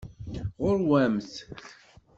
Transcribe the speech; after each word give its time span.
Ɣur-wamt! 0.61 1.33